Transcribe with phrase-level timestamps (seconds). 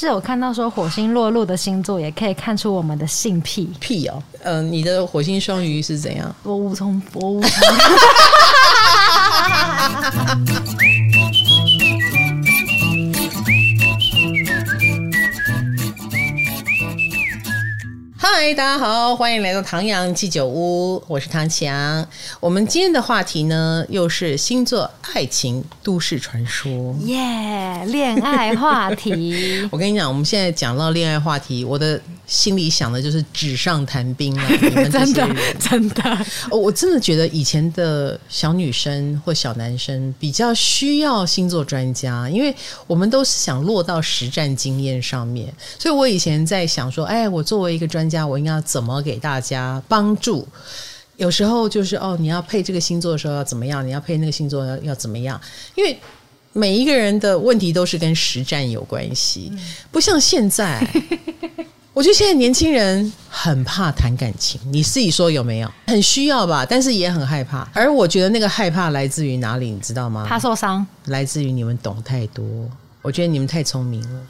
[0.00, 4.22] 是有看到说火星落入的星座也可以看出我们的性癖癖哦。
[4.44, 6.34] 嗯、呃，你的火星双鱼是怎样？
[6.42, 7.50] 我无从，我无从。
[18.22, 22.06] 嗨，大家好，欢迎来到唐阳鸡酒屋，我是唐强。
[22.38, 29.66] 我们今天的话题呢，又是星座、爱情、都市传说，耶，yeah, 恋爱话题。
[29.72, 34.42] 我跟你讲，我们现在讲到恋爱话题，我的心里想的就是纸上谈兵了。
[34.60, 42.54] 你们这些人，真的，真的，我真的觉得以前的小女生或小男生比较需要星座专家，因为
[42.86, 45.50] 我们都是想落到实战经验上面。
[45.78, 48.26] 所以我以前在想说，哎，我作为一个专家。
[48.26, 50.46] 我应该要怎么给大家帮助？
[51.16, 53.86] 有时候就是哦，你要配这个星座的时候要怎么样？
[53.86, 55.40] 你要配那个星座要要怎么样？
[55.74, 55.96] 因为
[56.52, 59.52] 每一个人的问题都是跟实战有关系，
[59.92, 60.84] 不像现在。
[61.92, 65.70] 我觉得现在年轻人很怕谈感情，你自己说有没有？
[65.88, 67.68] 很需要吧，但是也很害怕。
[67.74, 69.70] 而我觉得那个害怕来自于哪里？
[69.70, 70.24] 你知道吗？
[70.26, 72.44] 怕受伤，来自于你们懂太多。
[73.02, 74.20] 我觉得你们太聪明了。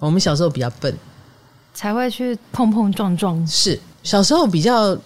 [0.00, 0.94] 我们小时候比较笨。
[1.78, 3.46] 才会去碰碰撞撞。
[3.46, 4.98] 是小时候比较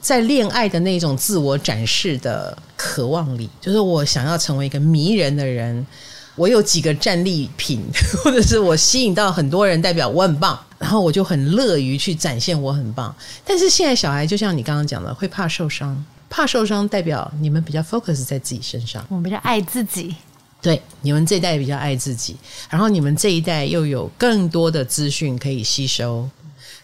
[0.00, 5.84] 在恋爱的那种自我展示的渴望里，就是我想要成为一个迷人的人，
[6.36, 7.82] 我有几个战利品，
[8.22, 13.12] 或者是我吸引到很多人，代表我很棒，然后我就很乐于去展现我很棒。
[13.44, 20.14] 但是现在小孩就像你刚刚讲的，会怕受伤，怕受伤代表你们比较 focus 在自己身上，我们比较爱自己。
[20.62, 22.36] 对，你们这一代比较爱自己，
[22.68, 26.28] 然后你们这一代又有更多的资讯可以吸收，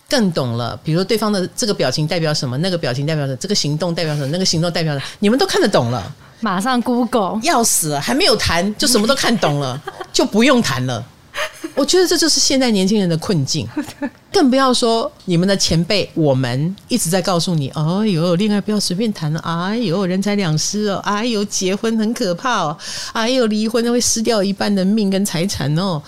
[0.09, 0.79] 更懂了。
[0.83, 6.15] 比如说对方的这个表情代表什么，那个表情代表什么，这个行动代表什么，那个行动代表什么，你们都看得懂了。
[6.41, 9.81] 马上 Google，要死了，还没有谈就什么都看懂了，
[10.13, 11.05] 就不用谈了。
[11.75, 13.67] 我觉得这就是现在年轻人的困境，
[14.33, 22.77] 更不要说你们的前辈，我们一直在告诉你：哎呦，恋爱不要随便谈了，哎呦，人财两失哦，哎呦，结婚很可怕哦，
[23.13, 26.03] 哎呦，离婚会失掉一半的命跟财产哦。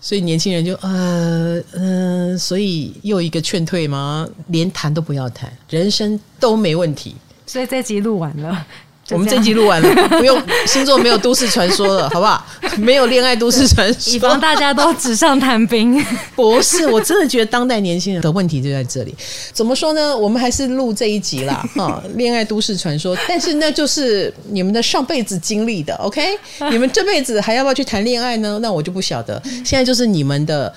[0.00, 4.28] 所以年轻人就呃嗯、呃，所以又一个劝退吗？
[4.46, 7.16] 连谈都不要谈，人生都没问题。
[7.46, 8.66] 所以这集录完了。
[9.10, 12.44] 我们这集录完了， 不用星座没有都市传说了， 好不好？
[12.76, 16.04] 没有恋爱都市传说，以防大家都纸上谈兵。
[16.36, 19.14] 不是，我真的觉得当代年轻人的问题就在这里。
[19.52, 20.16] 怎么说呢？
[20.16, 23.16] 我们还是录这一集啦，哈，恋爱都市传说。
[23.26, 26.22] 但是那就是你们的上辈子经历的，OK？
[26.70, 28.58] 你们这辈子还要不要去谈恋爱呢？
[28.60, 29.40] 那我就不晓得。
[29.64, 30.72] 现在就是你们的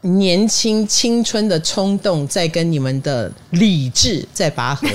[0.00, 4.88] 年轻青春的冲动，在跟你们的理智在拔河。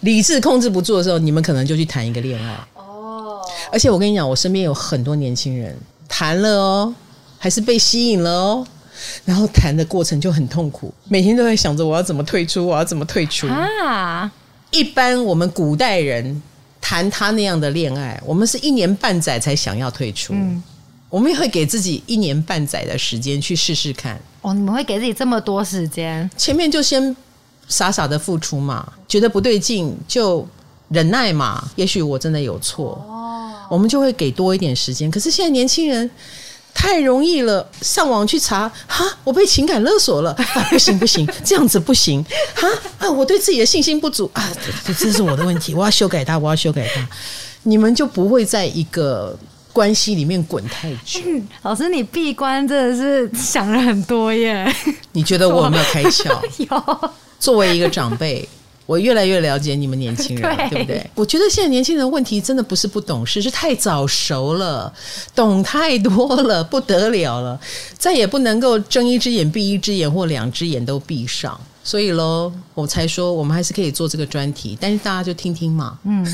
[0.00, 3.40] 理智控制不住的时候，你们可能就去谈一个恋爱哦。
[3.70, 5.76] 而且我跟你讲，我身边有很多年轻人
[6.08, 6.94] 谈了哦，
[7.38, 8.66] 还是被吸引了哦，
[9.24, 14.30] 然后谈的过程就很痛苦，每天都在想着我要怎么退出，我要怎么退出啊。
[14.70, 16.42] 一般我们古代人
[16.80, 20.62] 谈他那样的恋爱，我们是一年半载才想要退出，嗯，
[21.10, 24.18] 我们也会给自己一年半载的时间去试试看。
[24.40, 26.30] 哦，你们会给自己这么多时间？
[26.36, 27.14] 前面就先。
[27.70, 30.46] 傻傻的付出嘛，觉得不对劲就
[30.90, 31.66] 忍耐嘛。
[31.76, 35.10] 也许我真的有错，哦，我们就会给多一点时间。
[35.10, 36.10] 可是现在年轻人
[36.74, 42.22] 太容易了，上网去查，哈，我被情感勒索了，啊，不行不行，这样子不行，
[42.54, 44.52] 哈啊，我对自己的信心不足啊，
[44.84, 47.08] 这这是我的问题，我要修改它，我要修改它。
[47.62, 49.38] 你们就不会在一个
[49.72, 51.20] 关系里面滚太久。
[51.26, 54.72] 嗯， 老师，你闭关真的是想了很多耶？
[55.12, 56.30] 你觉得我有没有开窍？
[56.68, 57.10] 有。
[57.38, 58.46] 作为一个长辈，
[58.84, 61.10] 我越来越了解你们年轻人，对，对不对？
[61.14, 64.92] 我觉得现在年轻人的问题真的不是不懂事，是太早熟了，
[65.34, 67.58] 懂太多了，不得了了，
[67.96, 71.58] 再也不能够睁一只眼闭一只眼，或两只眼都闭上。
[71.82, 75.98] 所以喽，我才说我们还是可以做这个专题，但是大家就听听嘛。
[76.04, 76.24] 嗯，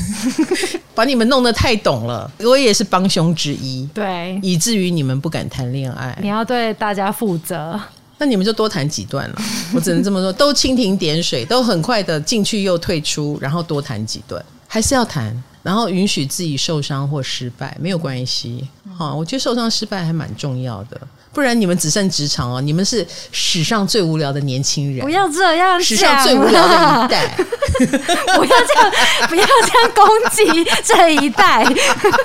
[0.93, 6.17] 把你们弄得太懂了，我也是帮凶之一，对，以至于你们不敢谈恋爱。
[6.21, 7.79] 你要对大家负责。
[8.19, 9.35] 那你们就多谈几段了，
[9.75, 18.67] 我只能这么说，都蜻蜓点水，都很快的进去又退出，然后多谈几段，还是要谈，然后允许自己受伤或失败，没有关系。
[18.97, 20.99] 好，我觉得受伤失败还蛮重要的。
[21.33, 25.05] 不然你们只剩职场哦，你们是史上最无聊的年轻人。
[25.05, 27.27] 不要这样，史上最无聊的一代。
[27.77, 28.91] 不要这样，
[29.29, 31.63] 不要这样攻击这一代。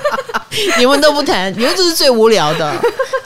[0.79, 2.73] 你们都不谈，你们就是最无聊的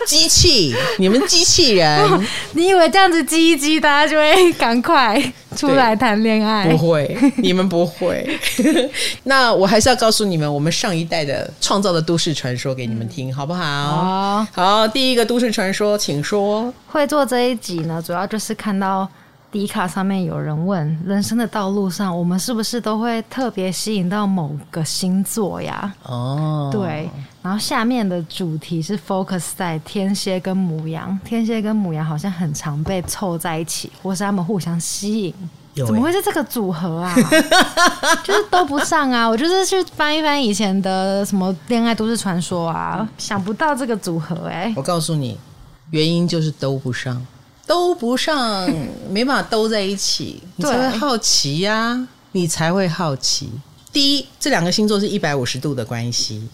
[0.05, 0.75] 机器。
[0.97, 5.33] 你们机器人， 你以为这样子激一激，大家就会赶快？
[5.57, 6.69] 出来谈恋爱。
[6.69, 8.39] 不会，你们不会。
[9.23, 13.63] 那我还是要告诉你们，我们上一代的创造的都市传说给你们听，好不好？
[13.63, 16.73] 好，好，第一个都市传说，请说。
[16.87, 19.07] 会做这一集呢，主要就是看到。
[19.49, 25.89] 迪卡上面有人问：人生的道路上，我们是不是都会特别吸引到某个星座呀？
[26.03, 27.09] 哦，对。
[27.47, 35.33] 然后下面的主题是 focus 在天蝎跟母羊，天蝎跟母羊好像很常被凑在一起，或是他们互相吸引。
[35.75, 37.15] 欸、怎么会是这个组合啊？
[38.21, 39.25] 就是都不上啊！
[39.25, 44.73] 我就是去翻一翻以前的什么恋爱都市传说啊，想不到这个组合哎、欸。
[44.75, 45.39] 我告诉你，
[45.91, 47.25] 原因就是都不上。
[47.65, 48.69] 都不上，
[49.09, 53.49] 没办法都在一起，你才会好奇呀、啊，你才会好奇。
[53.93, 56.45] 第一，这两个星座是一百五十度的关系。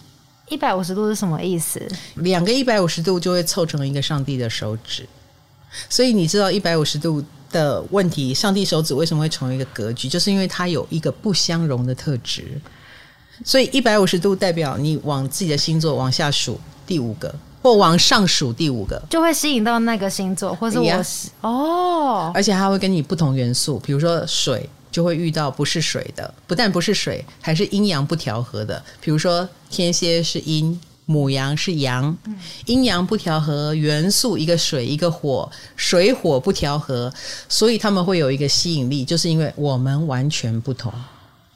[0.48, 1.80] 一百五十度是什么意思？
[2.16, 5.06] 两个一百五十度就会凑成一个上帝的手指。
[5.88, 10.08] 所以你知道一百五十度的问题，上帝手指为什么会成为一个格局？
[10.08, 12.60] 就是因为它有一个不相容的特质。
[13.44, 17.34] 所以一百五十度代表你往自己的星座往下数第五个。
[17.64, 21.26] 或往上数第五个，就会吸引到那个星座，或是我、yeah.
[21.40, 28.80] 哦，而且它会跟你不同元素，比如说水就会遇到不是水的，不但不是水，还是阴阳不调和的。
[29.00, 32.16] 比如说天蝎是阴，母羊是阳，
[32.66, 37.12] 阴阳不调和，元素一个水一个火，水火不调和，
[37.48, 40.92] 所以他们会有一个吸引力，就是因为我们完全不同。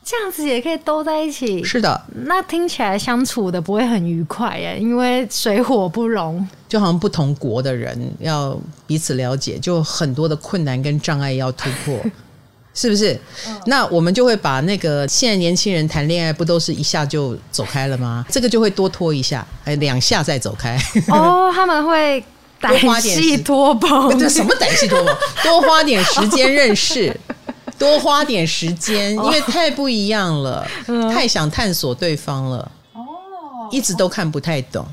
[0.03, 2.03] 这样子也可以都在一起，是的。
[2.25, 12.01] 那听起来相处的不会很愉快耶，因为水火不容，就好像不同国的人要彼此了解，就很多的困难跟障碍要突破，
[12.79, 13.13] 是不是？
[13.47, 13.61] 哦。
[13.67, 18.25] 那我们就会把那个现在年轻人谈恋爱不都是一下就走开了吗？
[18.31, 20.81] 这个就会多拖一下，还两下再走开。
[21.09, 22.25] 哦，他们会
[22.61, 25.17] 歹戏拖棚，这什么歹戏拖棚？
[25.43, 27.15] 多花点时间认识。
[27.77, 32.59] 多花点时间，因为太不一样了，哦、太想探索对方了。
[32.93, 32.99] 哦，
[33.71, 34.85] 一直都看不太懂。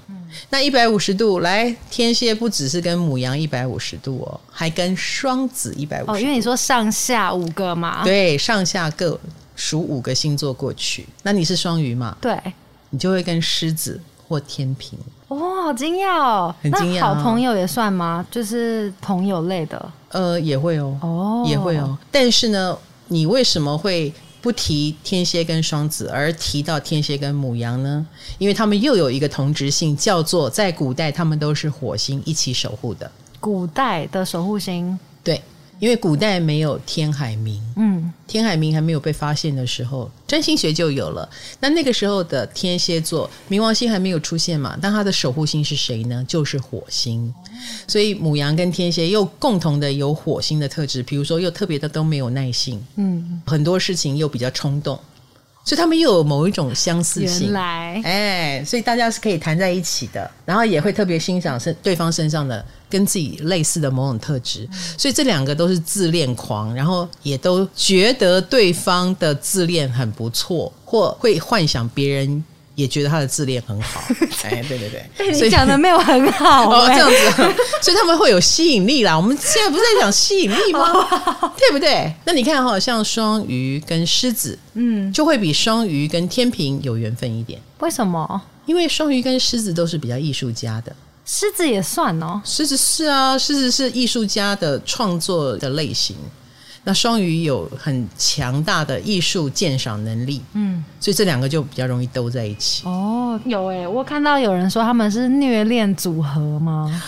[0.42, 6.12] 嗯、那一百五十度来，天蝎不只是跟母羊一百五十度哦，还跟双子一百五。
[6.12, 8.04] 哦，因为你说上下五个嘛。
[8.04, 9.20] 对，上下各
[9.56, 11.06] 数五个星座过去。
[11.24, 12.16] 那你是双鱼嘛？
[12.20, 12.38] 对，
[12.90, 14.98] 你就会跟狮子或天平。
[15.30, 16.56] 哇、哦，好惊讶哦！
[16.62, 17.00] 很惊讶。
[17.00, 18.26] 那好朋友也算吗？
[18.30, 19.92] 就是朋友类的。
[20.10, 21.98] 呃，也会哦，哦，也会哦。
[22.12, 22.78] 但是呢，
[23.08, 24.14] 你为什么会
[24.46, 28.06] 不提天蝎跟双子，而提到天蝎跟母羊呢？
[28.38, 33.12] 因为他们又有一个同质性，叫做在古代他们都是火星一起守护的。
[33.40, 35.42] 古代的守护星，对。
[35.80, 41.30] 因为古代没有天海明，嗯，天海明还没有被发现的时候，占星学就有了。
[41.60, 44.78] 那那个时候的天蝎座，冥王星还没有出现嘛？
[44.82, 46.24] 但它的守护星是谁呢？
[46.28, 47.34] 就是火星。
[47.88, 55.00] 所以母羊跟天蝎又共同的有火星的特质，比如说又特别的都没有耐性，嗯，很多事情又比较冲动。
[55.66, 72.46] 所以他们又有某一种相似性，原来，哎，所以大家是可以谈在一起的，然后也会特别欣赏身对方身上的跟自己类似的某种特质，所以这两个都是自恋狂，然后也都觉得对方的自恋很不错，或会幻想别人。
[72.76, 74.02] 也觉得他的自恋很好，
[74.44, 79.16] 哎，对对对，你讲的没有很好 哦，这样子， 所以他们会有吸引力啦。
[79.16, 81.08] 我们现在不是在讲吸引力吗？
[81.58, 82.14] 对不对？
[82.26, 87.60] 那你看哈，像双鱼跟狮子，嗯，就会比双鱼跟天平有缘分一点。
[87.80, 88.42] 为什么？
[88.66, 90.96] 因为双鱼跟狮子都是比较艺术家的，
[91.26, 96.16] 狮子也算哦，狮子是啊，狮子是艺术家的创作的类型。
[96.88, 102.88] 那双鱼有很强大的艺术鉴赏能力，嗯，所以这两个就比较容易兜在一起。
[102.88, 107.02] 哦，有诶，我看到有人说他们是虐恋组合吗？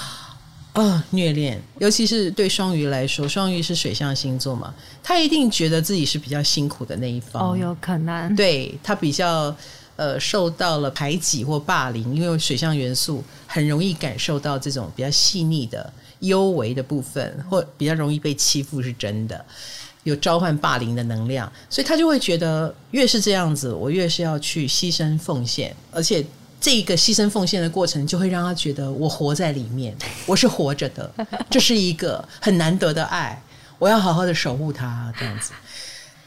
[0.74, 7.52] 啊、哦，虐恋，尤其是对双鱼来说，双鱼是水象星座嘛，他一定觉得自己是比较辛苦的那一方。
[7.52, 9.56] 哦，有可能，对，他比较
[9.98, 15.92] 呃受到了排挤或霸凌，因为水象元素很容易感受到这种比较细腻的。
[16.22, 19.46] 幽微的部分，或比较容易被欺负，是真的
[20.02, 26.26] 有召唤霸凌的能量，所以他就会觉得越是这样子，我越是要去牺牲奉献，而且
[26.60, 31.08] 这个牺牲奉献的过程，就会让他觉得我活在里面， 我是活着的，
[31.52, 33.40] 这是一个很难得的爱，
[33.78, 35.52] 我要好好的守护它，这样子。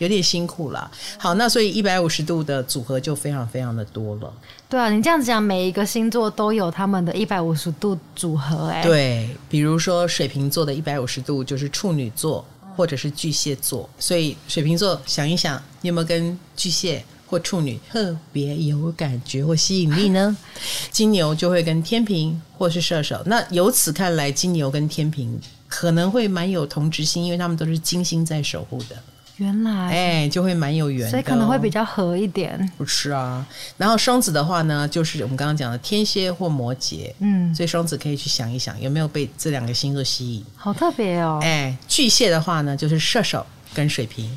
[0.00, 4.32] 有点辛苦了，好，那所以一百五十度的组合就非常非常的多了。
[4.66, 12.42] 对啊，你这样子讲，每一个星座都有他们的一百五十度组合，哎，对，比如说水瓶座的一百五十度就是处女座
[12.74, 20.34] 或者是巨蟹座，所以水瓶座想一想，你有没有跟巨蟹或处女特别有感觉或吸引力呢？
[20.90, 23.22] 金牛就会跟天平或是射手。
[23.26, 25.38] 那由此看来，金牛跟天平
[25.68, 28.96] 可能会蛮有同质心，因为他们都是金星在守护的。
[29.40, 32.70] 原来，哎，就会蛮有缘，哦，所以可能会比较合一点。
[32.76, 33.44] 不是啊，
[33.78, 40.44] 然后双子的话呢，就是我们刚刚讲的天蝎或摩羯，嗯，所以双子可以去想一想，有没有被这两个星座吸引？
[40.54, 41.40] 好特别哦。
[41.42, 44.30] 哎，巨蟹的话呢，就是射手跟水瓶，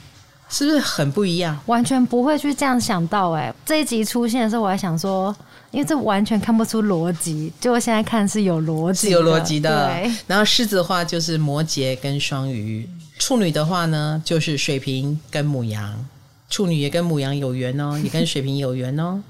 [0.47, 1.59] 是不是很不一样？
[1.65, 5.35] 完全不会去这样想到，哎，这一集出现的时候，我还想说，
[5.71, 9.91] 因为这完全看不出逻辑，结果现在看是有逻辑，是有逻辑的。
[10.27, 12.87] 然后狮子的话就是摩羯跟双鱼。
[13.25, 16.05] 处女的话呢，就是水瓶跟母羊，
[16.49, 19.23] 处女也跟母羊有缘哦， 也跟水瓶有缘哦。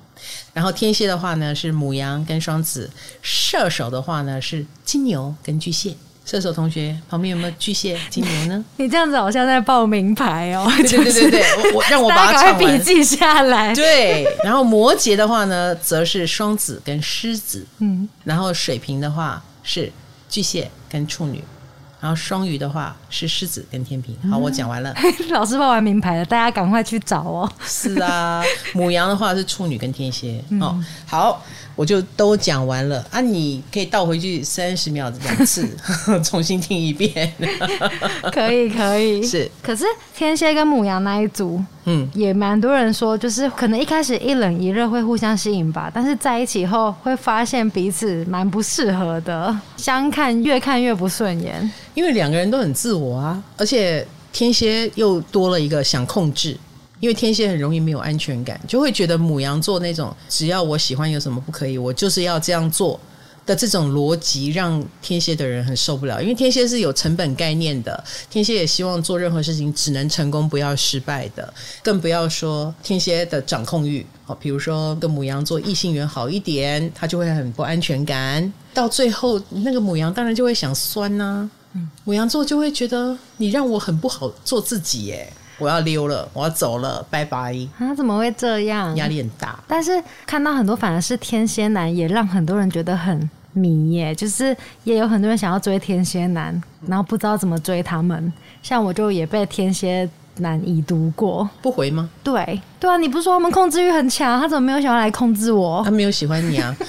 [0.52, 2.90] 然后天蝎的话呢，是母羊跟双子；
[3.22, 5.96] 射手的话呢，是金牛跟巨蟹。
[6.26, 8.66] 射手同学旁边有没有巨蟹、金牛呢？
[8.78, 10.66] 你这样子好像在报名牌哦。
[10.80, 13.76] 对对对对对，我我 让我把它笔记下来。
[13.76, 17.64] 对，然后摩羯的话呢，则是双子跟狮子。
[17.78, 19.92] 嗯，然后水瓶的话是
[20.28, 21.44] 巨蟹跟处女。
[22.00, 24.18] 然后双鱼的话是狮子跟天平。
[24.32, 24.92] 好，我讲完了。
[25.30, 27.50] 老师报完名牌了，大家赶快去找哦。
[27.64, 28.44] 是啊，
[28.74, 30.44] 母羊的话是处女跟天蝎。
[30.60, 31.42] 哦，好。
[31.76, 33.20] 我就都讲完了啊！
[33.20, 35.68] 你可以倒回去三十秒两次，
[36.24, 37.34] 重新听一遍。
[38.32, 39.26] 可以，可以。
[39.26, 39.84] 是，可是
[40.16, 51.72] 天蝎跟母羊那一组，嗯，也蛮多人说，就是可能一开始一冷一热会互相吸引吧，但是在一起后会发现彼此蛮不适合的，相看越看越不顺眼。
[51.96, 56.58] 因为两个人都很自我我啊，而且天蝎又多了一个想控制。
[57.00, 62.98] 因为天蝎很容易没有安全感，就会觉得母羊座那种只要我喜欢有什么不可以，我就是要这样做
[63.46, 66.22] 的这种逻辑，让天蝎的人很受不了。
[66.22, 74.06] 因为天蝎是有成本概念的，天蝎也希望做任何事情只能成功不要失败的，更不要说天蝎的掌控欲。
[74.24, 78.54] 好，比如说跟母羊座异性缘好一点，他就会很不安全感。
[78.74, 85.32] 到最后，那个母羊当然就会想酸呐、嗯，母羊座就会觉得你让我很不好做自己耶。
[85.60, 87.56] 我要溜了，我要走了，拜拜！
[87.78, 88.96] 啊，怎么会这样？
[88.96, 89.58] 压力很大。
[89.68, 94.14] 但是看到很多反而是天蝎男，也让很多人觉得很迷耶。
[94.16, 98.34] 就是也有很多人想要追天蝎男，然后不知道怎么追他们。
[98.64, 102.10] 像我就也被天蝎男已读过，不回吗？
[102.24, 104.40] 对，对啊，你不是说他们控制欲很强？
[104.42, 105.82] 他怎么没有想要来控制我？
[105.86, 106.76] 他没有喜欢你啊。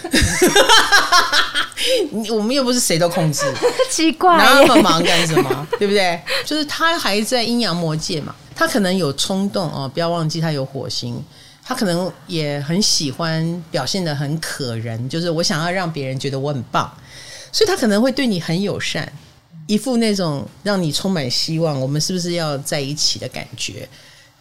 [2.31, 3.43] 我们又不是谁都控制，
[3.91, 5.67] 奇怪，那么忙干什么？
[5.79, 6.19] 对不对？
[6.45, 8.35] 就是他还在阴阳魔界嘛。
[8.57, 11.23] 他可能有冲动哦，不要忘记他有火星，
[11.65, 16.91] 他可能也很喜欢表现的很可人，就是我想要让别人觉得我很棒，
[17.53, 19.13] 所以他可能会对你很友善，
[19.67, 23.89] 一副那种让你充满希望，我们是不是要在一起的感觉。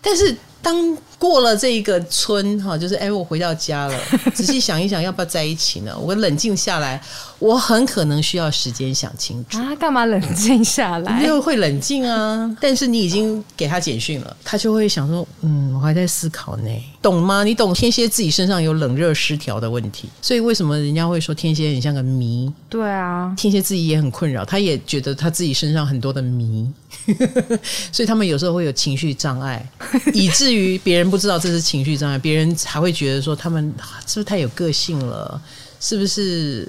[0.03, 3.99] 但是当过了这一个村哈，就是哎，我回到家了，
[4.35, 5.97] 仔细想一想，要不要在一起呢？
[5.97, 7.01] 我冷静下来，
[7.39, 9.73] 我很可能需要时间想清楚啊。
[9.75, 11.23] 干嘛冷静下来？
[11.27, 12.57] 又会冷静啊。
[12.59, 16.69] 但是你已经给他简讯了，他就会想说，嗯，我还在思考呢，
[17.01, 17.43] 懂吗？
[17.43, 22.51] 你懂天蝎自己身上有冷热失调的问题，所以为什么人家会说天蝎很像个谜？
[22.69, 26.69] 对啊，天蝎自己也很困扰，他也觉得他自己身上很多的谜，
[27.91, 29.65] 所以他们有时候会有情绪障碍，
[30.13, 33.73] 以至于别人不知道这是情绪障碍，别人还会觉得说他们
[34.05, 35.41] 是不是太有个性了，
[35.79, 36.67] 是不是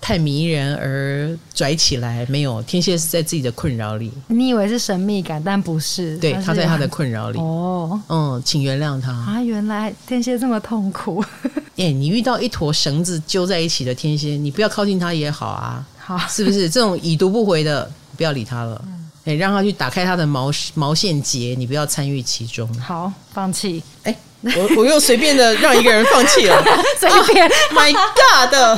[0.00, 2.26] 太迷人而拽起来？
[2.28, 4.12] 没有，天蝎是在自己的困扰里。
[4.26, 7.38] 你以为是神秘感，但不是，对，他，他在他的困扰里。
[7.38, 9.42] 哦，嗯，请原谅他啊！
[9.42, 11.24] 原来天蝎这么痛苦。
[11.76, 16.68] 哎、欸，你遇到一坨绳子揪在一起的天蝎，你不要靠近他也好啊，好，是不是？
[16.68, 18.84] 这种已读不回的，不要理他了。
[19.24, 22.68] 嗯哎，让他去打开他的毛毛线结，你不要参与其中。
[22.78, 23.82] 好，放弃。
[24.02, 26.62] 哎，我我又随便的让一个人放弃了，
[27.00, 27.46] 随便。
[27.46, 28.74] Oh, My God 的，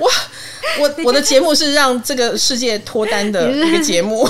[0.00, 0.10] 哇！
[0.78, 4.26] 我我的节目是让这个世界脱单的一个节目，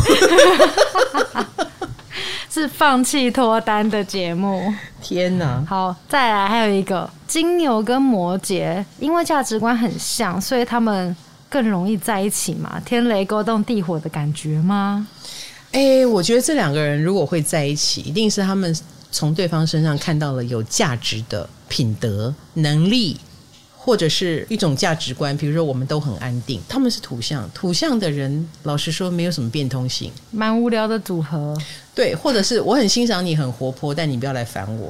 [2.51, 4.73] 是放弃脱单的节目。
[5.03, 5.63] 天哪！
[5.69, 11.15] 好，再来还有一个金牛跟摩羯，因为价值观很像，所以他们
[11.53, 12.81] 更容易在一起嘛？
[12.81, 15.07] 天雷勾动地火的感觉吗？
[15.73, 18.75] 哎、欸，我觉得这两个人如果会在一起，一定是他们
[19.11, 23.19] 从对方身上看到了有价值的品德、能力，
[23.77, 25.37] 或者是一种价值观。
[25.37, 26.59] 比如说，我们都很安定。
[26.67, 31.55] 他们是土象，土象的人，老实说，没有什么变通性，蛮无聊的组合。
[31.95, 34.89] 对，或者是我很欣赏你，很活泼，但你不要来烦我。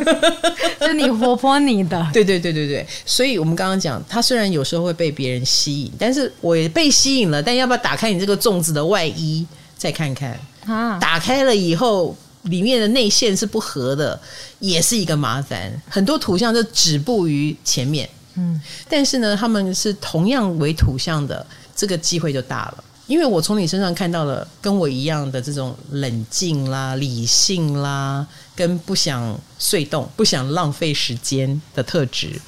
[0.86, 2.86] 就你活泼你的， 对对对对对。
[3.06, 7.42] 所以我们刚刚讲，他虽然有时候会被别人吸引，但是我也被吸引了。
[7.42, 9.46] 但要不要打开你这个粽子的外衣？
[9.76, 10.98] 再看看啊！
[10.98, 14.20] 打开了以后，里面的内线是不合的，
[14.58, 15.80] 也是一个麻烦。
[15.88, 22.84] 很多图像就止步于前面，嗯，但是呢，他们是同样为图像的，这个机会就大了。
[23.08, 28.24] 因为我从你身上看到了跟我一样的这种冷静啦、理性啦，
[28.54, 32.38] 跟不想碎动、不想浪费时间的特质。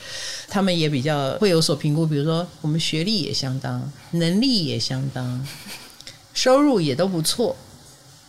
[0.50, 5.46] 他们也比较会有所评估，比如说我们学历也相当，能力也相当，
[6.34, 7.56] 收入也都不错。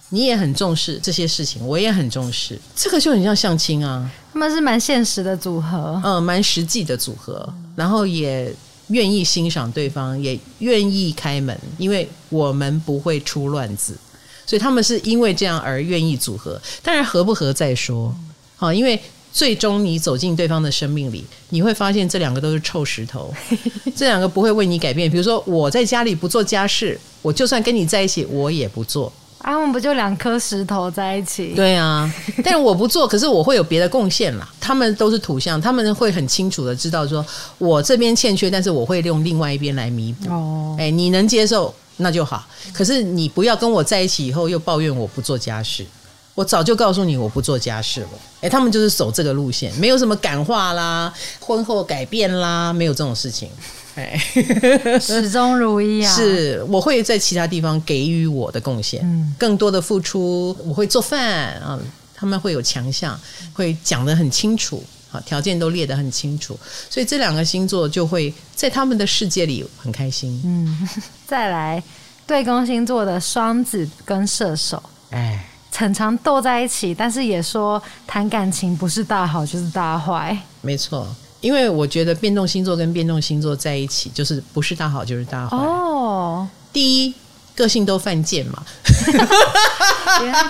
[0.08, 2.58] 你也很重视这些事情，我也很重视。
[2.74, 8.56] 这个就很像相亲啊，他们是蛮现实的组合，嗯，蛮实际的组合，然后也。
[8.92, 13.98] 愿意欣赏对方，也愿意开门，因为我们不会出乱子，
[14.46, 16.62] 所以他们是因为这样而愿意组合。
[16.84, 18.16] 当然合不合再说，
[18.56, 19.00] 好，因为
[19.34, 23.34] 最终你走进对方的生命里，你会发现这两个都是臭石头，
[23.96, 25.10] 这两个不会为你改变。
[25.10, 29.12] 比如说我在家里不做家事，我就算跟你在一起，我也不做。
[29.42, 31.54] 啊，我们不就两颗石头在一起？
[31.56, 32.12] 对啊，
[32.44, 34.48] 但是我不做，可是我会有别的贡献啦。
[34.62, 37.26] 他们都是土象，他们会很清楚的知道说，
[37.58, 40.32] 我这边欠缺，但是我会用另外一边来弥补。
[40.32, 45.86] 哦，哎，你能接受那就好，可是你不要跟我在一起以后又抱怨我不做家事。
[46.34, 48.08] 我早就告诉你我不做家事了。
[48.40, 53.50] 哎，他们就是走这个路线，没有什么感化啦，婚后改变啦，没有这种事情。
[53.96, 54.18] 哎，
[55.00, 56.16] 始终如一啊！
[56.16, 60.56] 是，我会在其他地方给予我的贡献，嗯，更多的付出。
[60.66, 61.78] 我会做饭啊，
[62.16, 63.20] 他们会有强项，
[63.54, 66.58] 会讲得很清楚，好，条件都列得很清楚，
[66.90, 70.42] 所以这两个星座就会在他们的世界里很开心。
[70.46, 70.88] 嗯，
[71.28, 71.84] 再来
[72.26, 81.14] 对宫星座的双子跟射手，哎，常常斗在一起，但是也说谈感情不是大好就是大坏，没错。
[81.42, 85.58] 因为我觉得变动星座跟变动星座在一起，就是不是大好就是大坏。
[85.58, 87.14] 哦，第一
[87.56, 88.64] 个性都犯贱嘛，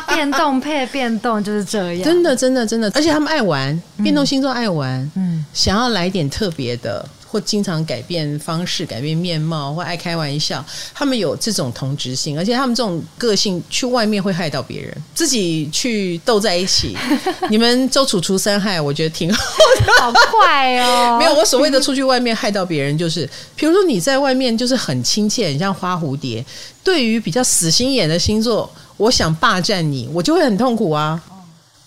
[0.07, 2.03] 变动配变动就是这样。
[2.03, 7.07] 真的，真的，真的，而且他们爱玩，变动星座爱玩，嗯，想要来点特别的。
[7.31, 16.97] 或经常改变方式、改变面貌，或爱开玩笑，他们有这种同质性，而且他们这种个性去外面会害到别人，自己去斗在一起。
[17.50, 19.41] 你们周楚除三害，我觉得挺好
[19.85, 19.93] 的。
[20.01, 21.15] 好快哦！
[21.23, 26.45] 没有，我所谓的出去外面害到别人，就是比如说你在外面就是很亲切，很像花蝴蝶。
[26.83, 31.21] 对于比较死心眼的星座，我想霸占你，我就会很痛苦啊。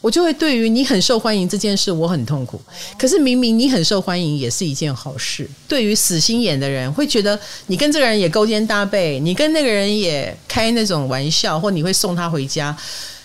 [0.05, 2.61] 我就会对于你很受欢迎这件事我很痛苦，
[2.99, 5.49] 可是明明你很受欢迎也是一件好事。
[5.67, 12.77] 对于死心眼的人会觉得你跟这个人也勾肩搭背，你跟那个人也开那种玩笑，或你会送他回家，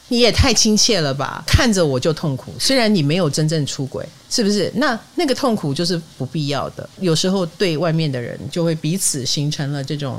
[0.07, 1.43] 你也太亲切了吧？
[1.45, 2.53] 看着我就痛苦。
[2.57, 4.71] 虽然你没有真正出轨，是不是？
[4.75, 6.89] 那那个痛苦就是不必要的。
[7.01, 10.17] 有时候对外面的人就会彼此形成了这种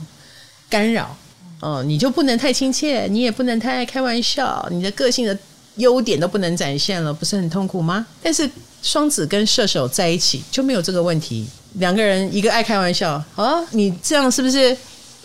[0.69, 1.17] 干扰。
[1.61, 5.39] 哦，你就不能太亲切，你也不能太爱开玩笑，你的个性的。
[5.77, 8.07] 优点都不能展现了，不是很痛苦吗？
[8.23, 8.49] 但是
[8.83, 11.47] 双子跟射手在一起就没有这个问题。
[11.75, 14.77] 两个人一个爱开玩笑，啊，你这样是不是？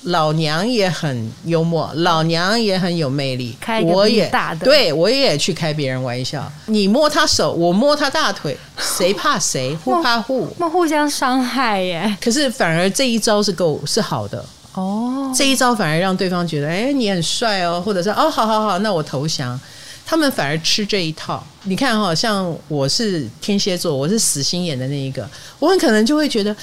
[0.10, 6.48] 老娘也很幽默，老娘也很有魅力，开一个大的，我也对我也去开别人玩笑。
[6.68, 9.76] 你摸他手，我摸他大腿，谁怕谁？
[9.84, 12.16] 互怕互，那互相伤害耶。
[12.22, 19.60] 可是反而这一招是够是好的哦，这一招反而让对方觉得，哎，你很帅哦，或者是，哦，好好好，那我投降。
[20.06, 26.56] 他们反而吃这一套，你看哈，像我是天蝎座，我是死心眼的那一个，我很可能就会觉得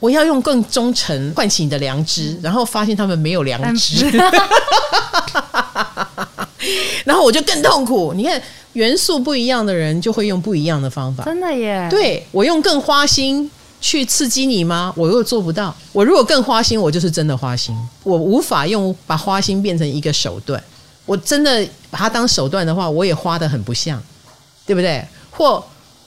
[0.00, 4.06] 我要用更忠诚唤起你的良知，然后发现他们没有良知，
[7.04, 8.14] 然后我就更痛苦。
[8.14, 8.40] 你看
[8.72, 11.86] 元素不一样的人就会用不一样的方法，真的耶。
[11.90, 14.92] 对，我用更花心去刺激你吗？
[14.96, 15.74] 我又做不到。
[15.92, 20.62] 我如果更花心，我就是真的花心，我无法用把花心变成一个手段。
[21.06, 24.02] 我真的把它当手段的话，我也花得很不像，
[24.66, 25.02] 对不对？
[25.30, 25.64] 或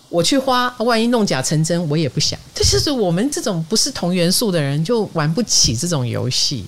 [0.09, 2.37] 我去花，万一弄假成真，我也不想。
[2.53, 6.65] 这就是我们这种不是同元素的人，就玩不起这种游戏。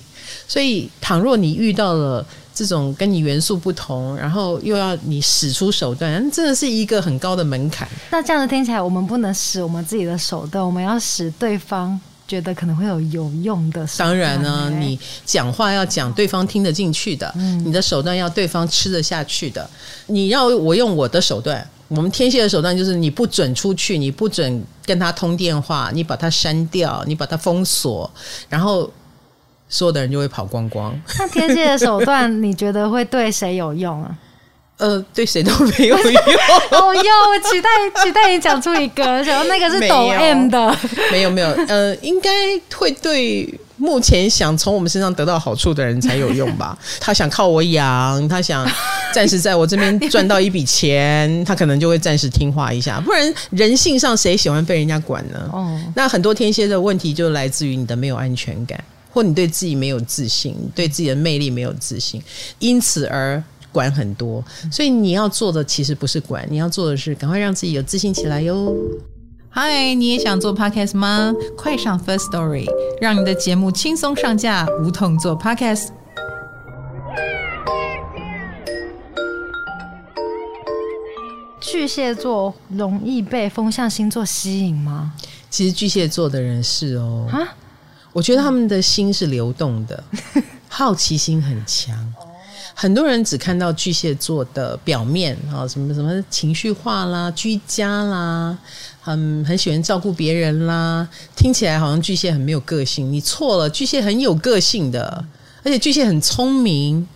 [0.48, 7.86] 所以，倘若你遇到了这种跟你元素不同，然后又要你使出手段，真的是一个很高的门槛。
[8.10, 12.00] 那这样子听起来，我们不能使我们自己的手段，我们要使对方。
[12.32, 19.68] 觉得可能会有有用的，当然呢，你讲话要讲对方听得进去的，嗯，你的手段要对方吃得下去的。
[20.06, 28.10] 你要我用我的手段，我们天蝎的手段就是你不准出去，你不准跟他通电话，你把他删掉，你把他封锁，
[28.48, 28.90] 然后
[29.68, 30.98] 所有的人就会跑光光。
[31.18, 34.16] 那天蝎的手段，你觉得会对谁有用啊？
[34.82, 36.22] 呃，对谁都没有 用。
[36.72, 40.76] 哦哟，我期待期待你讲出一个， 然后那个是抖 M 的，
[41.12, 42.28] 没有没有，呃，应该
[42.74, 46.76] 会对目前想从我们身上得到好处的人才有用吧？
[46.98, 48.68] 他想靠我养，他想
[49.14, 53.00] 暂时在我这边赚到一笔钱，他可能就会暂时听话一下。
[53.00, 55.48] 不然人性上谁喜欢被人家管呢？
[55.52, 62.20] 哦，那很多天蝎的问题就来自于你的没有安全感，或你对自己没有自信，对自己的魅力没有自信，
[62.58, 63.40] 因此而
[63.72, 64.44] 管很多。
[64.70, 68.74] 所以你要做的其实不是管，你要做的是赶快让自己有自信起来哟。
[69.48, 71.34] 嗨，你也想做 Podcast 吗？
[71.56, 72.66] 快上 First Story，
[73.00, 75.88] 让你的节目轻松上架，无痛做 Podcast。
[81.60, 85.12] 巨蟹座容易被风象星座吸引吗？
[85.50, 87.40] 其实巨蟹座的人是哦，啊，
[88.12, 90.02] 我觉得他们的心是流动的，
[90.68, 91.94] 好奇心很强。
[92.74, 98.56] 很多人只看到巨蟹座的表面啊，什么什么情绪化啦、居家啦，
[99.00, 101.06] 很很喜欢照顾别人啦，
[101.36, 103.12] 听起来好像巨蟹很没有个性。
[103.12, 105.24] 你错了，巨蟹很有个性的，
[105.62, 107.06] 而且巨蟹很聪明。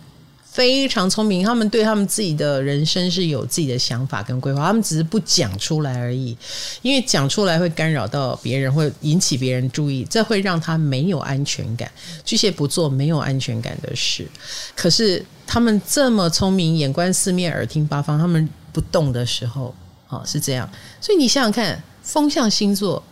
[0.57, 6.35] 非常聪明，他们对他们自己的人生是有自己的想法跟规划，他们只是不讲出来而已，
[6.81, 11.91] 因为讲出来会干扰到别人，会引起别人注意，这会让他没有安全感。
[12.25, 14.27] 巨蟹不做没有安全感的事，
[14.75, 19.75] 可是他们这么聪明，眼观四面，耳听八方，他们不动的时候，
[20.09, 20.67] 哦，是这样。
[20.99, 23.03] 所以你想想看，风象星座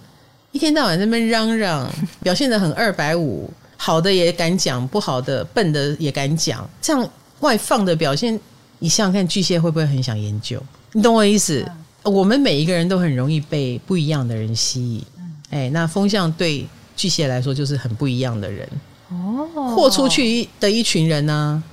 [0.51, 7.07] 一天到晚在那边嚷嚷，表现得很二百五，好的也敢讲，不好的笨的也敢讲，这样。
[7.41, 8.39] 外放的表现，
[8.79, 10.61] 你想想看，巨蟹会不会很想研究？
[10.93, 11.65] 你懂我意思？
[12.03, 15.03] 我们每一个人都很容易被不一样的人吸引。
[15.49, 18.67] 哎，那风象对巨蟹来说就是很不一样的人
[19.09, 21.63] 哦，豁出去的一群人呢、啊，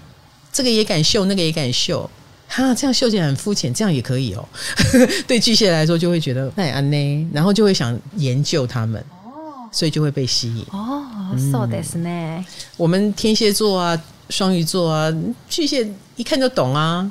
[0.53, 2.09] 这个也敢秀，那个也敢秀，
[2.48, 4.48] 哈，这样秀起来很肤浅，这样也可以哦。
[5.29, 11.05] 对巨蟹来说，就会觉得那也安呢，然后就会想研究他们哦，所以就会被吸引哦。
[11.51, 12.44] So this 呢？
[12.77, 14.03] 我们天蝎座啊。
[14.33, 15.14] 双鱼座啊，
[15.49, 17.09] 巨蟹一看就懂啊，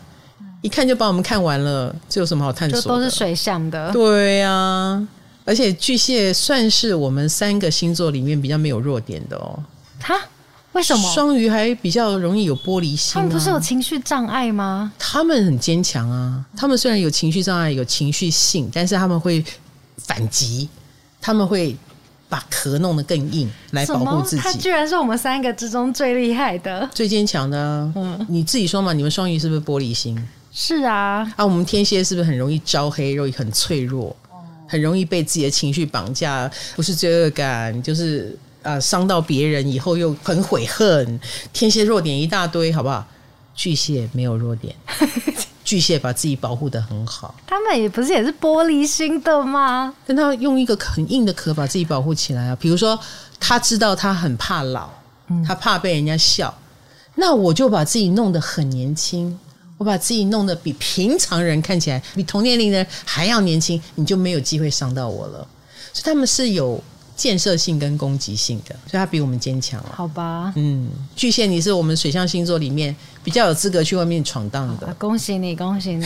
[0.61, 2.81] 一看就把我们看完了，这有什么好探索的？
[2.81, 5.07] 就都是水象的，对呀、啊。
[5.45, 9.63] 而且巨蟹算是我们三个星座里面比较没有弱点的哦。
[9.99, 10.19] 他
[10.71, 11.13] 为什么？
[11.13, 13.13] 双鱼还比较容易有玻璃心、啊？
[13.15, 14.91] 他们不是有情绪障碍吗？
[14.97, 16.43] 他们很坚强啊。
[16.57, 19.43] 他们虽然有情绪障碍，有情绪性，但是他们会
[19.97, 20.67] 反击，
[21.21, 21.75] 他们会。
[22.31, 24.41] 把壳弄得更硬来保护自己。
[24.41, 27.91] 他居然是我们三个之中最厉害的、最坚强的、啊。
[27.97, 30.17] 嗯，你自己说嘛，你们双鱼是不是玻璃心？
[30.53, 31.29] 是啊。
[31.35, 34.15] 啊，我们天蝎是不是很容易招黑，容易很脆弱，
[34.65, 36.49] 很容易被自己的情绪绑架？
[36.77, 41.19] 不是罪恶感，就是啊，伤到别人以后又很悔恨。
[41.51, 43.05] 天蝎弱点一大堆，好不好？
[43.53, 44.73] 巨蟹没有弱点。
[45.71, 49.93] 巨蟹把自己保护的很好，他们也不是也是玻璃心的吗？
[50.05, 52.57] 但他用一个很硬的壳把自己保护起来啊。
[52.59, 52.99] 比如说，
[53.39, 54.89] 他知道他很怕老，
[55.47, 56.53] 他怕被人家笑，
[57.15, 59.39] 那我就把自己弄得很年轻，
[59.77, 65.47] 我把自己弄得比平常人看起来比同年龄的人还要年轻，你就没有机会伤到我了。
[65.93, 66.83] 所以他们是有。
[67.21, 69.93] 建设性跟攻击性的，所以他比我们坚强了。
[69.95, 74.91] 好吧，嗯，巨蟹，你是我们水象星座里面比较有资格去外面闯荡的。
[74.97, 76.03] 恭喜你，恭喜你。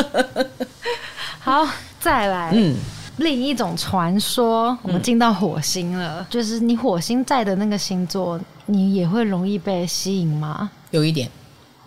[1.40, 1.66] 好，
[1.98, 2.76] 再来，嗯，
[3.16, 10.70] 另一种传说，我们进到火星了，嗯，就是你火星在的那个星座，你也会容易被吸引吗？
[10.90, 11.30] 有一点。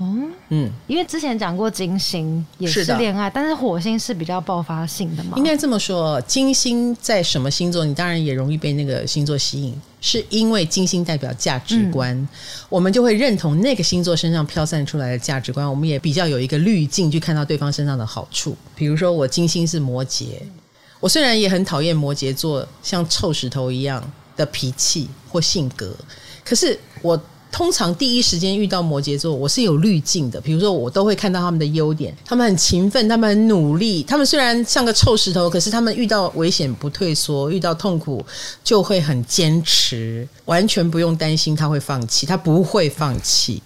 [0.02, 5.38] 嗯嗯，因为之前讲过金星也是恋爱，但是火星是比较爆发性的嘛。
[5.38, 12.30] 应该这么说，金星在什么星座，你当然也容易被那个星座吸引，是因为金星代表价值观，嗯、
[12.70, 18.56] 我们就会认同那个星座身上飘散出来的价值观，我们也比较有一个滤镜去看到对方身上的好处。
[18.76, 20.28] 比如说，我金星是摩羯，
[21.02, 24.02] 我虽然也很讨厌摩羯座像臭石头一样
[24.38, 25.94] 的脾气或性格，
[26.46, 27.22] 可是我。
[27.52, 30.40] 通常第一时间遇到摩羯座，我是有滤镜的。
[30.40, 34.04] 比如说，我都会看到他们的优点，他们很勤奋，他们很努力。
[34.04, 38.24] 他们虽然像个臭石头，可是他们遇到危险不退缩，遇到痛苦
[38.64, 43.62] 就会很坚持，完全不用担心他会放弃，他不会放弃，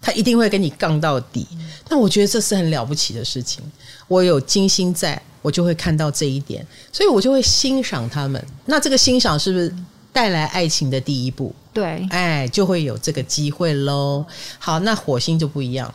[0.00, 1.46] 他一定会跟你杠到底。
[1.88, 3.62] 那我觉得这是很了不起的事情。
[4.08, 8.44] 我有金星在，我就会看到这一点，所以我就会欣赏他们。
[8.64, 9.72] 那这个欣赏是不是
[10.12, 11.54] 带来爱情的第一步？
[11.72, 14.24] 对，哎，就会有这个机会喽。
[14.58, 15.94] 好，那火星就不一样了，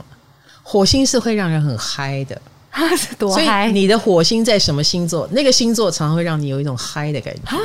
[0.63, 2.41] 火星是会让人很嗨的，
[3.19, 3.65] 多嗨！
[3.65, 5.27] 所以你的火星在什么星座？
[5.31, 7.57] 那个星座常常会让你有一种嗨的感觉，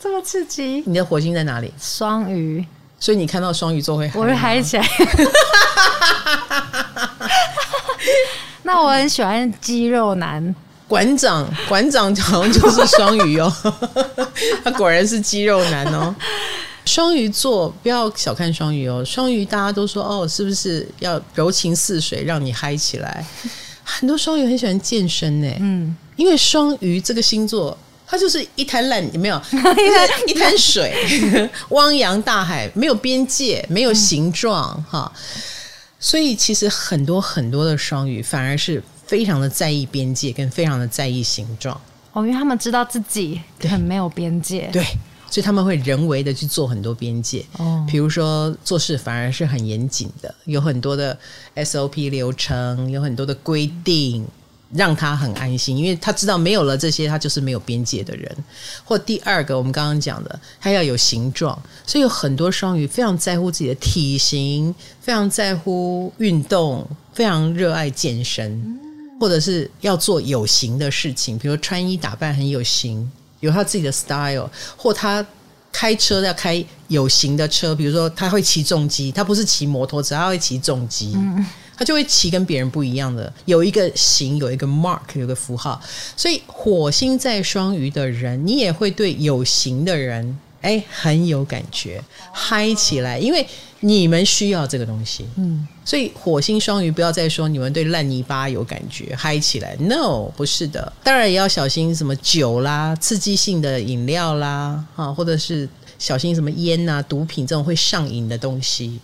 [0.00, 0.82] 这么刺激！
[0.86, 1.72] 你的火星在哪里？
[1.80, 2.64] 双鱼，
[3.00, 4.86] 所以你看到双鱼座会嗨，我会嗨起来。
[8.62, 10.54] 那我很喜欢肌肉男。
[10.92, 13.50] 馆长， 馆长好像就是双鱼哦，
[14.62, 16.14] 他果然是肌肉男哦。
[16.84, 23.24] 双鱼座不要小看双鱼哦，双鱼大家都说哦，是不是要柔情似水，让你嗨起来？
[23.82, 27.74] 很多双鱼很喜欢健身呢，嗯，因为双鱼这个星座，
[28.06, 29.40] 它就是一滩烂，有没有？
[30.28, 35.42] 一滩水，汪洋大海，没有边界，没有形状，哈、嗯。
[35.98, 41.78] 所以其实很多很多的双鱼反而是非常的在意边界，跟非常的在意形状。
[42.14, 44.82] 哦，因为他们知道自己很没有边界，对。
[44.82, 44.88] 对
[45.30, 51.18] 所以他们会人为的去做很多边界，哦，比如说做事反而是很严谨的，有很多的
[51.56, 54.26] SOP 流程，有很多的规定，
[54.74, 58.30] 让他很安心，因为他知道没有了这些，他就是没有边界的人。
[58.84, 68.78] 或第二个，我们刚刚讲的，他要有形状，所以有很多双鱼非常在乎自己的体型，非常在乎运动，非常热爱健身，
[69.22, 73.08] 或者是要做有型的事情，比如穿衣打扮很有型。
[73.38, 75.24] 有他自己的 style，或他
[75.70, 85.80] 开车要开有型的车，比如说他会骑重机，他不是骑摩托车，他会骑重机，嗯、他就会骑跟别人不一样的，有一个型，有一个 mark，有个符号。
[86.16, 93.46] 所以火星在双鱼的人，你也会对有型的人，哎，很有感觉，嗨起来，因为。
[93.84, 109.00] 你们需要这个东西，嗯，所以火星双鱼不要再说你们对烂泥巴有感觉，嗨起来，no，不是的，当然也要小心什么酒啦、刺激性的饮料啦，啊，或者是小心什么烟啊、毒品这种会上瘾的东西。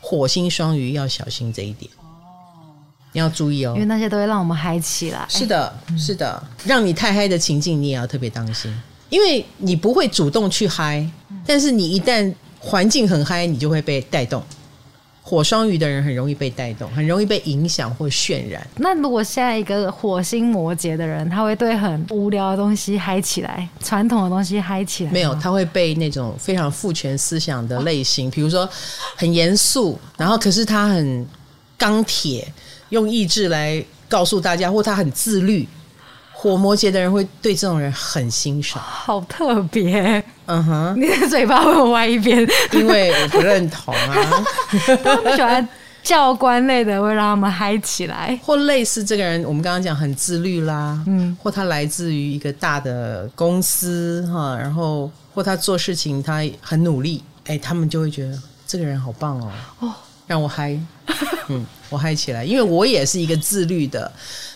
[0.00, 2.72] 火星双鱼要小心这一点，哦，
[3.12, 5.26] 你要注意哦，因为那些都会让我们嗨起来。
[5.28, 8.74] 是的，是的，让你太嗨的情境你也要特别当心，
[9.12, 11.06] 因为你不会主动去嗨，
[11.46, 12.34] 但是你一旦。
[12.64, 14.40] 环境很嗨，你就会被带动。
[15.20, 18.64] 火双鱼的人很容易被带动，很容易被影响或渲染。
[18.76, 25.10] 那如果下一个火星摩羯的人，他会对很无聊的东西嗨起来，传统的东西嗨起来？
[25.10, 28.68] 没有，他会被那种非常父权思想的类型，比如说
[29.16, 31.26] 很严肃，然后可是他很
[31.76, 32.46] 钢铁，
[32.90, 35.66] 用意志来告诉大家，或他很自律。
[36.42, 40.20] 火摩羯的人会对这种人很欣赏，好特别。
[40.46, 44.44] 嗯哼，你的嘴巴会歪一边，因为我不认同啊。
[45.04, 45.66] 他们喜欢
[46.02, 59.94] 教官类的，会让他们嗨起来，或类似这个人，我们刚刚讲很自律啦，嗯，或他来自于一个大的公司哈，然后或他做事情他很努力，哎，他们就会觉得这个人好棒哦，哦，
[60.32, 60.78] 让我嗨，
[61.48, 64.10] 嗯，我嗨起来，因为我也是一个自律的。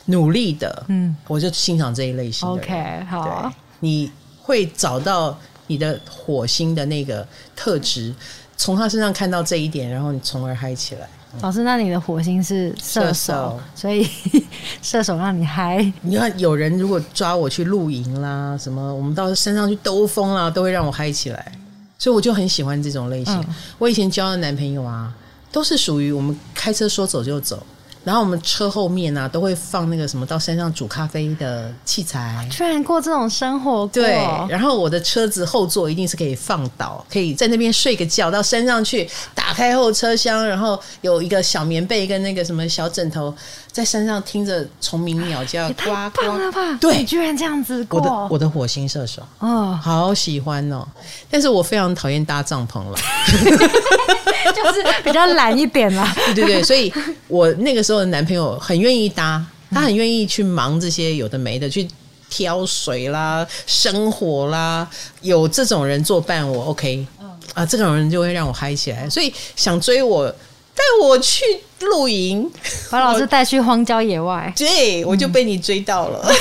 [0.09, 2.55] 努力的，嗯，我就欣赏这一类型的。
[2.55, 4.09] OK，好，你
[4.41, 5.37] 会找到
[5.67, 8.15] 你的火星的那个特质，
[8.57, 11.09] 从他身上看到这一点，然后你从而嗨起来。
[11.41, 14.09] 老师，那你的火星是射手，射手，所以
[14.81, 15.85] 射手让你嗨。
[16.03, 21.53] 你看，有人如果抓我去露营啦，什么，我们到山上去兜风啦，都会让我嗨起来。
[21.99, 23.35] 所以我就很喜欢这种类型。
[23.41, 25.13] 嗯，我以前交的男朋友啊，
[25.53, 27.67] 都是属于我们开车说走就走。
[28.07, 32.47] 然后我们车后面啊，都会放那个什么到山上煮咖啡的器材。
[32.49, 33.89] 居然过这种生活过。
[33.89, 34.13] 对，
[34.49, 38.31] 然后我的车子后座一定是可以放倒，可以在那边睡个觉。
[38.31, 43.35] 到山上去，打开后车厢，然后有一个小棉被跟那个什么小枕头，
[43.73, 45.91] 在山上听着虫鸣鸟叫，呱呱。
[45.91, 46.79] 太棒了吧！
[46.81, 47.99] 对，居然这样子过。
[47.99, 50.87] 我的我的火星射手哦， 好喜欢哦。
[51.29, 52.97] 但是我非常讨厌搭帐篷了，
[53.35, 56.15] 就是比较懒一点啦。
[56.37, 56.93] 对对对，所以
[57.27, 57.96] 我那个时候。
[58.05, 61.89] 男朋友很愿意搭，他很愿意去忙这些有的没的，去
[62.29, 64.87] 挑水啦、生火啦。
[65.23, 67.07] 有这种人作伴，我 OK
[67.55, 69.09] 啊，这种人就会让我嗨起来。
[69.09, 71.45] 所以想追我，带我去
[71.81, 72.49] 露营，
[72.91, 76.31] 把老师 带去荒郊野外，对，我就被你追到了。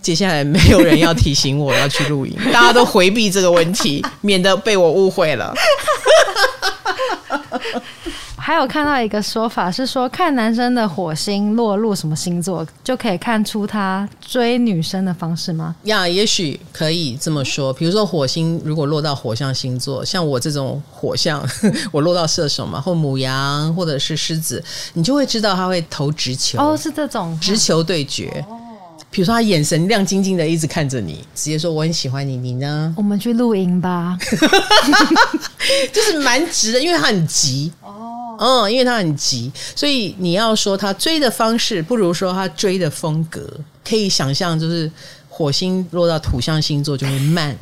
[0.00, 5.52] 接下来没有人要提醒我要去露营， 大家都回避这个问题，免得被我误会了。
[8.48, 15.76] 还有看到一个说法是说，看男生的火星落入什么星座，就可以看出他追女生的方式吗？
[15.82, 17.70] 呀，也许可以这么说。
[17.74, 21.46] 比如说火星如果落到火象星座，像我这种火象，
[21.92, 26.58] 我落到射手嘛，或母羊，或者是狮子，你就会知道他会投直球。
[26.58, 28.42] 哦，是这种直球对决。
[29.10, 32.94] 比如说他眼神亮晶晶的一直看着你，直接说我很喜欢你，你呢？
[32.96, 34.16] 我们去露营吧。
[35.92, 37.70] 就是蛮直的，因为他很急。
[38.38, 43.46] 嗯，因为他很急，所以你要说他追的方式，不如说他追的风格。
[43.88, 44.90] 可以想象，就是
[45.30, 47.56] 火星落到土象星座就会慢，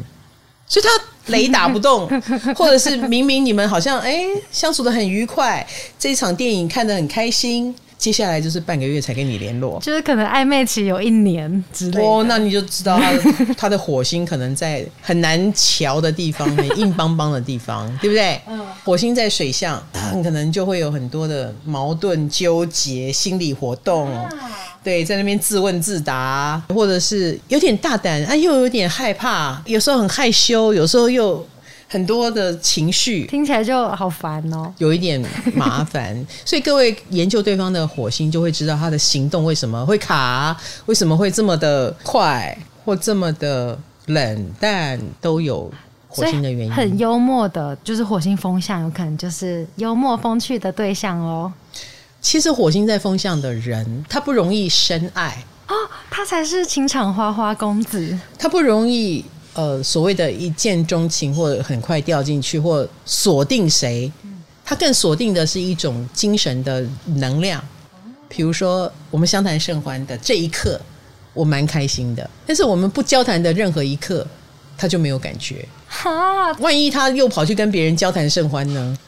[0.66, 0.90] 所以他
[1.32, 2.08] 雷打不动，
[2.56, 5.64] 或者是明明你们好像哎相处的很愉快，
[5.96, 12.02] 这一场电影看得很开心，接下来就是半个月才跟你联络，就是可能暧昧期有一年之类的。
[12.02, 18.40] 哦，那你就知道他的他的火星可能在很难瞧的地方，很硬邦邦的地方，对不对？
[18.46, 18.60] 嗯。
[18.84, 24.08] 火星在水象，很可能就会有很多的矛盾、纠结、心理活动。
[24.14, 24.28] 啊、
[24.84, 31.44] 对，在那边自问自答，或者是有点大胆，啊，又有点害怕，有时候很害羞，有时候又。
[31.88, 36.26] 很多的情绪听起来就好烦哦，有一点麻烦。
[36.44, 45.70] 所以各位研究对方的火星，就会知道他的行动为什么会卡，为什么会这么的快或这么的冷淡，都有
[46.08, 46.72] 火星的原因。
[46.72, 51.52] 很幽默的，就是火星风象，有可能就是幽默风趣的对象哦。
[52.20, 55.74] 其实火星在风象的人，他不容易深爱哦，
[56.10, 59.24] 他才是情场花花公子，他不容易。
[59.56, 64.12] 呃，所谓的一见钟情，或者很快掉进去，或锁定谁，
[64.62, 67.62] 他更锁定的是一种精神的能量。
[68.28, 70.78] 比如说，我们相谈甚欢的这一刻，
[71.32, 74.26] 我蛮开心的；但是我们不交谈的任何一刻，
[74.76, 75.66] 他就没有感觉。
[75.88, 78.98] 哈，万一他又跑去跟别人交谈甚欢呢？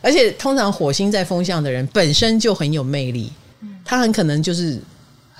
[0.00, 3.30] 而且，通常火星在风象的人本身就很有魅力，
[3.84, 4.80] 他很可能就是。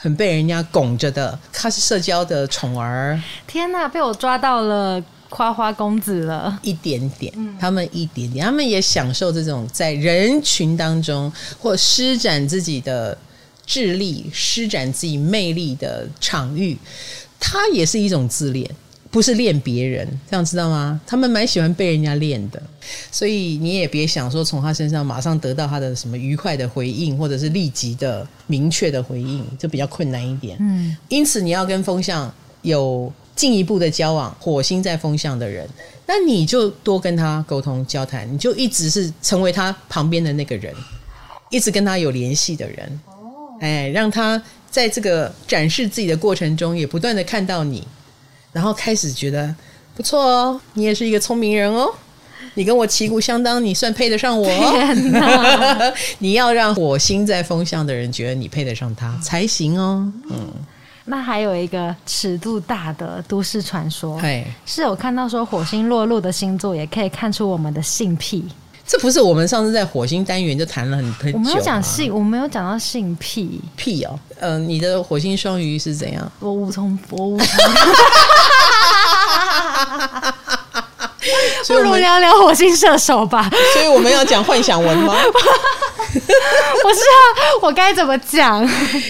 [0.01, 3.21] 很被人家拱着的，他是社交的宠儿。
[3.49, 13.19] 天哪，被我抓到了花花公子了，一点点，他们一点点，他们也享受这种在人群当中或施展自己的
[13.67, 16.79] 智力、施展自己魅力的场域，
[17.41, 18.71] 他也是一种自恋。
[19.11, 21.01] 不是练别人，这样知道吗？
[21.07, 22.63] 他们蛮喜欢被人家练的，
[23.11, 30.59] 所以你也别想说从他身上马上得到他的什么愉快的回应，或者是立即的明确的回应，就比较困难一点。
[30.61, 35.67] 嗯，因此你要跟风向有进一步的交往，火星在风向的人，
[36.07, 40.75] 那你就多跟他沟通交谈，你就一直是成为他旁边的那个人，
[41.51, 43.01] 一直跟他有联系的人。
[43.07, 47.83] 哦，哎，让他在这个展示自己的过程中，也不断的看到你。
[48.53, 49.55] 然后开始觉得
[49.95, 51.93] 不错哦，你也是一个聪明人哦，
[52.55, 55.93] 你跟我旗鼓相当，你算配得上我哦。
[56.19, 60.13] 你要让火星在风象的人觉得你配得上他才行哦。
[60.31, 60.53] 嗯，
[61.07, 64.21] 那还有一个尺度大的都市传说，
[64.67, 68.45] 是有看到说火星落入的星座也可以看出我们的性癖。
[68.89, 71.33] 这不是我们上次在火星单元就谈了很很？
[71.35, 74.19] 我没有讲性，我没有讲到性癖癖哦。
[74.41, 76.33] 嗯、呃，你的火星双鱼是怎样？
[76.41, 77.47] 我无从，我无从。
[81.67, 83.51] 不如聊聊火星射手吧。
[83.75, 85.15] 所以我们要讲幻想文吗？
[85.23, 87.21] 我是啊
[87.61, 88.67] 我该怎么讲。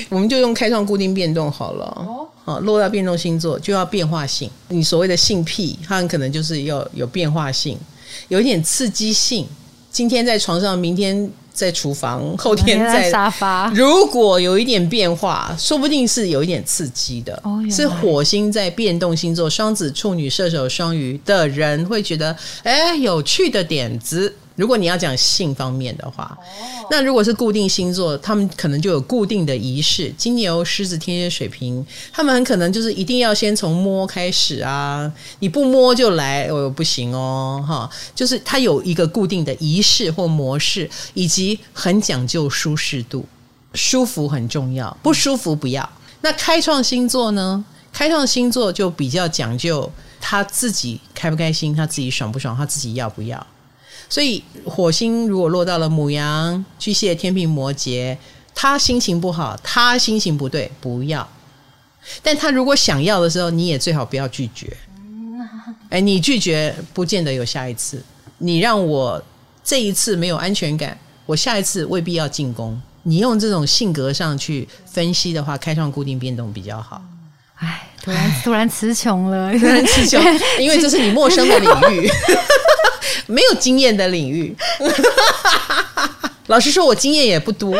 [0.08, 1.84] 我们就用开创固定变动好了。
[2.04, 4.50] 哦，好落到变动星座就要变化性。
[4.66, 7.78] 你所谓的性癖，它很可能就是要有变化性，
[8.26, 9.46] 有一点刺激性。
[9.90, 13.70] 今天在床上，明天在厨房，后天在，在沙发。
[13.74, 17.40] 如果有一点变化，说不定是有一点刺激的。
[17.42, 24.34] 哦，是火星在变动星座，双子、处女、射手、双鱼的人会觉得，哎，有趣的点子。
[24.58, 26.36] 如果你要讲性方面的话，
[26.90, 30.12] 那如果是固定星座，他们可能就有固定的仪式。
[30.18, 35.08] 金牛、狮子、天蝎、水瓶，他们很可能就是一定要先从摸开始啊！
[35.38, 37.88] 你不摸就来，哦，不行哦，哈！
[38.16, 43.24] 就是他有一个固定的仪式或模式，以及很讲究舒适度，
[43.74, 45.88] 舒服很重要，不舒服不要。
[46.22, 47.64] 那开创星座呢？
[47.92, 49.88] 开创星座就比较讲究
[50.20, 53.46] 他自己开不开心，他自己爽不爽，他自己要不要。
[54.08, 58.16] 所以火星如果落到了母羊、巨蟹、天秤、摩羯，
[58.54, 61.28] 他心情不好，他心情不对，不要。
[62.22, 64.74] 但他如果想要的时候，你也最好不要拒绝。
[65.90, 68.02] 哎，你拒绝不见得有下一次。
[68.38, 69.22] 你让我
[69.62, 72.80] 这一次没有安全感，我下一次未必要进攻。
[73.02, 77.02] 你用这种性格上去分析的话，开创固定变动比较好。
[77.56, 80.22] 哎，突然突然词穷了， 突然词穷，
[80.58, 82.08] 因为这是你陌生的领域。
[83.26, 84.54] 没有经验的领域，
[86.48, 87.76] 老实说，我经验也不多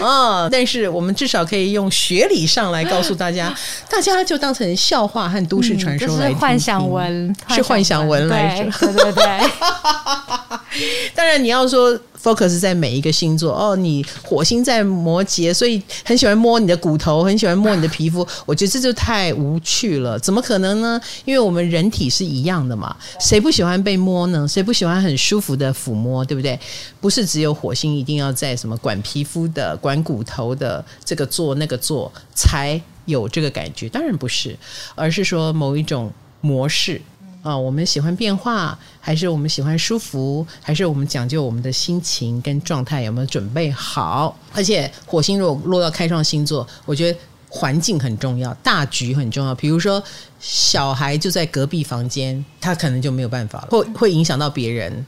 [0.00, 0.48] 啊。
[0.50, 3.52] 但是我们至少可以用学理上来告诉大家，
[3.90, 8.70] 大家就当成笑话和都市传说来听听、嗯、是幻想文，是幻想文来着。
[8.78, 9.40] 对对对，对。
[11.14, 11.98] 当然，你要说。
[12.22, 18.24] focus 在每一个星座哦，你火星在摩羯，所以很喜欢摸你的骨头，很喜欢摸你的皮肤。
[18.46, 21.00] 我觉得这就太无趣了，怎么可能呢？
[21.24, 24.46] 因为我们人体是一样的嘛，谁不喜欢被摸呢？
[24.46, 26.56] 谁不喜欢很舒服的抚摸，对不对？
[27.00, 34.56] 不是只有火星一定要在什么管皮肤的、管骨头的这个做那个做才有这个感觉，当然不是，
[34.94, 37.02] 而是说某一种模式。
[37.42, 44.36] 啊，我们喜欢变化，还是我们喜欢舒服，还是我们讲究我们的心情跟状态有没有准备好？
[44.54, 47.18] 而且火星如果落到开创星座，我觉得
[47.48, 49.52] 环境很重要，大局很重要。
[49.56, 50.00] 比如说
[50.38, 55.04] 小孩就在隔壁房间，他可能就没有办法了，或会影响到别人，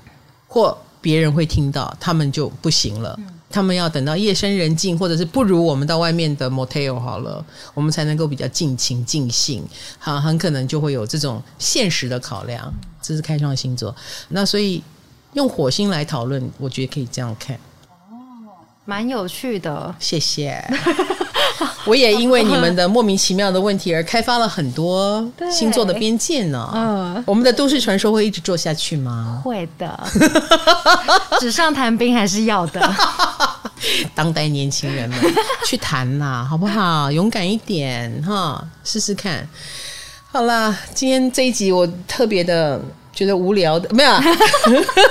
[0.48, 3.16] 或别人会听到，他们就不行了。
[3.54, 9.64] 他们要等到夜深人静，或者是不如我们到外面的 motel 好了，我们才能够比较尽情尽兴。
[10.00, 12.74] 好，很可能就会有这种现实的考量。
[13.00, 13.94] 这是开创星座，
[14.30, 14.82] 那所以
[15.34, 17.54] 用火星来讨论，我觉得可以这样看。
[18.10, 18.50] 哦，
[18.86, 20.64] 蛮有趣的，谢谢。
[21.86, 26.66] 我也因为你们的莫名其妙的问题而开发了很多星座的边界呢。
[26.74, 29.42] 嗯，我们的都市传说会一直做下去吗？
[29.44, 30.08] 会的，
[31.38, 32.80] 纸上谈兵还是要的。
[34.14, 35.18] 当代年轻人们
[35.66, 37.10] 去谈啦，好不好？
[37.10, 39.48] 勇敢一点哈，试试看。
[40.30, 42.80] 好啦，今天这一集我特别的。
[43.14, 44.12] 觉得无聊的没有，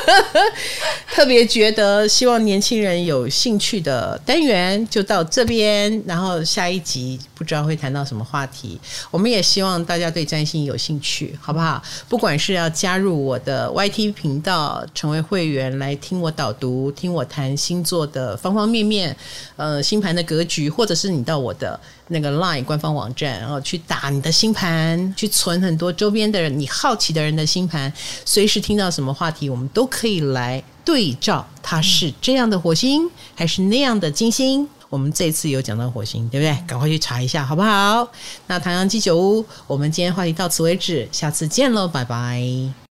[1.14, 8.80] 特别觉得希望年轻人有兴趣的单元就到这边，然后下一集不知道会谈到什么话题。
[9.10, 11.82] 我们也希望大家对占星有兴趣，好不好？
[12.10, 19.16] 不管是要加入我的 YT 频道，成为会员来听我导读，听我谈星座的方方面面，
[19.56, 21.80] 呃，星盘的格局，或者是你到我的。
[22.10, 27.92] 那个 Line 官方网站，然后去打你的星盘，去存很多周边的人，你好奇的人的星盘，
[28.26, 34.68] 随时听到什么话题，我们都可以来对照，它是这样的火星还是那样的金星？
[34.90, 36.56] 我们这次有讲到火星，对不对？
[36.68, 38.08] 赶快去查一下，好不好？
[38.48, 42.74] 那唐阳鸡酒屋，我们今天话题到此为止，下次见喽，拜拜。